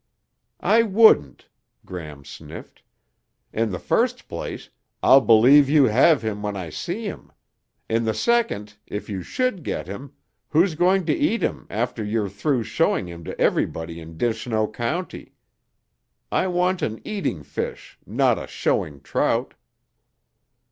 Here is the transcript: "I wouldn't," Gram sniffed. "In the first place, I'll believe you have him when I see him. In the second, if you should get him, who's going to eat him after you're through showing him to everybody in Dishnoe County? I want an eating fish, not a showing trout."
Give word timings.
"I 0.65 0.81
wouldn't," 0.81 1.47
Gram 1.85 2.25
sniffed. 2.25 2.81
"In 3.53 3.69
the 3.71 3.77
first 3.77 4.27
place, 4.27 4.67
I'll 5.03 5.21
believe 5.21 5.69
you 5.69 5.83
have 5.83 6.23
him 6.23 6.41
when 6.41 6.57
I 6.57 6.69
see 6.71 7.03
him. 7.05 7.31
In 7.87 8.05
the 8.05 8.15
second, 8.15 8.77
if 8.87 9.09
you 9.11 9.21
should 9.21 9.63
get 9.63 9.85
him, 9.85 10.13
who's 10.49 10.73
going 10.73 11.05
to 11.05 11.13
eat 11.13 11.43
him 11.43 11.67
after 11.69 12.03
you're 12.03 12.29
through 12.29 12.63
showing 12.63 13.05
him 13.07 13.23
to 13.25 13.39
everybody 13.39 13.99
in 13.99 14.17
Dishnoe 14.17 14.71
County? 14.73 15.35
I 16.31 16.47
want 16.47 16.81
an 16.81 16.99
eating 17.05 17.43
fish, 17.43 17.99
not 18.07 18.39
a 18.39 18.47
showing 18.47 19.01
trout." 19.01 19.53